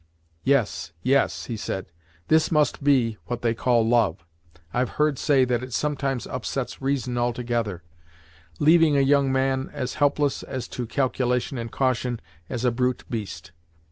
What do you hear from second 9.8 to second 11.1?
helpless, as to